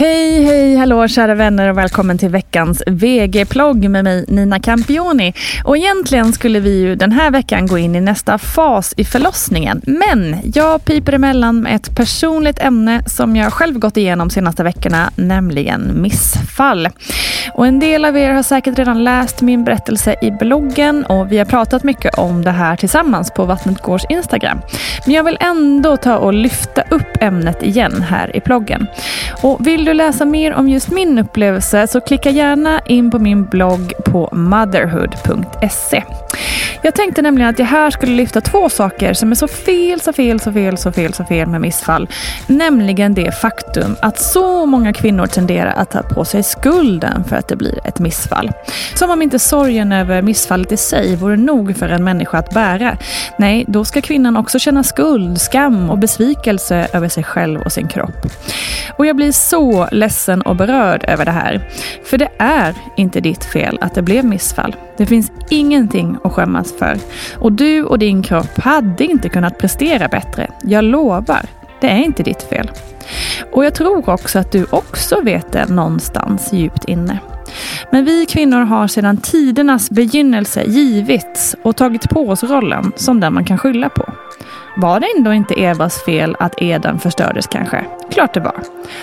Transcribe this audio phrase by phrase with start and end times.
[0.00, 5.34] Hej, hej, hallå kära vänner och välkommen till veckans VG-plogg med mig Nina Campioni.
[5.64, 9.80] Och egentligen skulle vi ju den här veckan gå in i nästa fas i förlossningen.
[9.86, 14.64] Men jag piper emellan med ett personligt ämne som jag själv gått igenom de senaste
[14.64, 16.88] veckorna, nämligen missfall.
[17.54, 21.38] Och en del av er har säkert redan läst min berättelse i bloggen och vi
[21.38, 24.60] har pratat mycket om det här tillsammans på Vattnet Gårds Instagram.
[25.06, 28.86] Men jag vill ändå ta och lyfta upp ämnet igen här i bloggen.
[29.42, 33.44] Och vill du läsa mer om just min upplevelse så klicka gärna in på min
[33.44, 36.02] blogg på motherhood.se.
[36.82, 40.12] Jag tänkte nämligen att jag här skulle lyfta två saker som är så fel, så
[40.12, 42.08] fel, så fel, så fel, så fel med missfall.
[42.46, 47.48] Nämligen det faktum att så många kvinnor tenderar att ta på sig skulden för att
[47.48, 48.50] det blir ett missfall.
[48.94, 52.96] Som om inte sorgen över missfallet i sig vore nog för en människa att bära.
[53.38, 57.88] Nej, då ska kvinnan också känna skuld, skam och besvikelse över sig själv och sin
[57.88, 58.26] kropp.
[58.96, 61.68] Och jag blir så ledsen och berörd över det här.
[62.04, 64.76] För det är inte ditt fel att det blev missfall.
[64.96, 66.98] Det finns ingenting att skämmas för.
[67.38, 70.50] Och du och din kropp hade inte kunnat prestera bättre.
[70.62, 71.42] Jag lovar,
[71.80, 72.70] det är inte ditt fel.
[73.52, 77.18] Och jag tror också att du också vet det någonstans djupt inne.
[77.90, 83.34] Men vi kvinnor har sedan tidernas begynnelse givits och tagit på oss rollen som den
[83.34, 84.12] man kan skylla på.
[84.76, 87.84] Var det ändå inte Evas fel att Eden förstördes kanske?
[88.10, 88.54] Klart det var.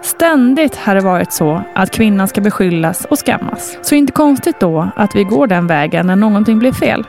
[0.00, 3.78] Ständigt har det varit så att kvinnan ska beskyllas och skammas.
[3.82, 7.06] Så inte konstigt då att vi går den vägen när någonting blir fel.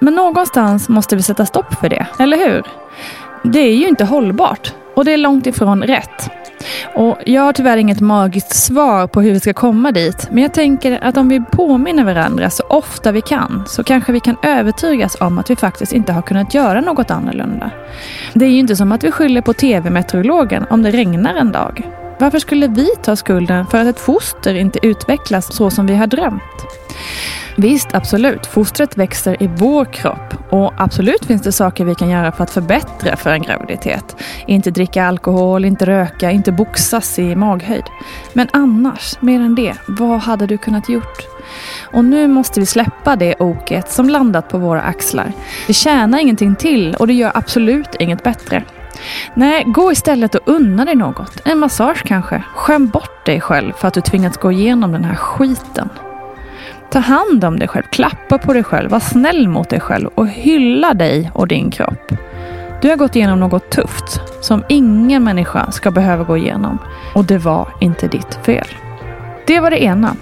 [0.00, 2.62] Men någonstans måste vi sätta stopp för det, eller hur?
[3.42, 6.30] Det är ju inte hållbart och det är långt ifrån rätt.
[6.94, 10.28] Och jag har tyvärr inget magiskt svar på hur vi ska komma dit.
[10.30, 14.20] Men jag tänker att om vi påminner varandra så ofta vi kan så kanske vi
[14.20, 17.70] kan övertygas om att vi faktiskt inte har kunnat göra något annorlunda.
[18.34, 21.90] Det är ju inte som att vi skyller på tv-meteorologen om det regnar en dag.
[22.18, 26.06] Varför skulle vi ta skulden för att ett foster inte utvecklas så som vi har
[26.06, 26.42] drömt?
[27.58, 28.46] Visst, absolut.
[28.46, 32.50] Fostret växer i vår kropp och absolut finns det saker vi kan göra för att
[32.50, 34.16] förbättra för en graviditet.
[34.46, 37.84] Inte dricka alkohol, inte röka, inte boxas i maghöjd.
[38.32, 41.26] Men annars, mer än det, vad hade du kunnat gjort?
[41.92, 45.32] Och nu måste vi släppa det oket som landat på våra axlar.
[45.66, 48.64] Det tjänar ingenting till och det gör absolut inget bättre.
[49.34, 51.40] Nej, gå istället och unna dig något.
[51.44, 52.42] En massage kanske.
[52.54, 55.88] Skäm bort dig själv för att du tvingats gå igenom den här skiten.
[56.90, 60.28] Ta hand om dig själv, klappa på dig själv, var snäll mot dig själv och
[60.28, 62.12] hylla dig och din kropp.
[62.82, 66.78] Du har gått igenom något tufft som ingen människa ska behöva gå igenom
[67.14, 68.66] och det var inte ditt fel.
[69.46, 70.16] Det var det ena.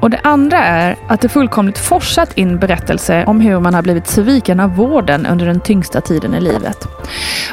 [0.00, 4.06] Och det andra är att det fullkomligt forsat in berättelser om hur man har blivit
[4.06, 6.88] sviken av vården under den tyngsta tiden i livet.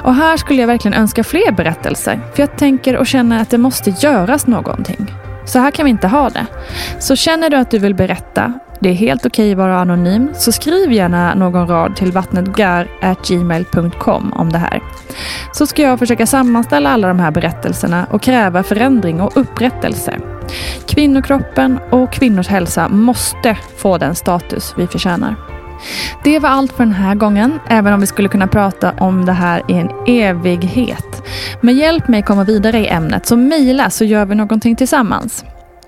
[0.01, 3.57] Och här skulle jag verkligen önska fler berättelser, för jag tänker och känner att det
[3.57, 5.07] måste göras någonting.
[5.45, 6.45] Så här kan vi inte ha det.
[6.99, 10.51] Så känner du att du vill berätta, det är helt okej att vara anonym, så
[10.51, 14.81] skriv gärna någon rad till vattnetgar.gmail.com om det här.
[15.53, 20.19] Så ska jag försöka sammanställa alla de här berättelserna och kräva förändring och upprättelse.
[20.87, 25.52] Kvinnokroppen och kvinnors hälsa måste få den status vi förtjänar.
[26.23, 29.33] Det var allt för den här gången, även om vi skulle kunna prata om det
[29.33, 31.23] här i en evighet.
[31.61, 35.45] Men hjälp mig komma vidare i ämnet, så mejla så gör vi någonting tillsammans.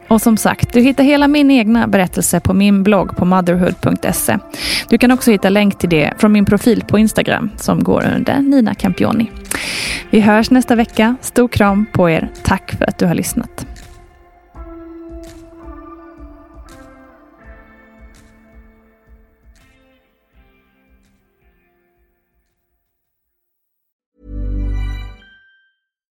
[0.08, 4.38] Och som sagt, du hittar hela min egna berättelse på min blogg på motherhood.se.
[4.90, 8.40] Du kan också hitta länk till det från min profil på Instagram som går under
[8.40, 9.32] Nina Campioni.
[10.10, 11.16] Vi hörs nästa vecka.
[11.22, 12.30] Stor kram på er.
[12.44, 13.66] Tack för att du har lyssnat.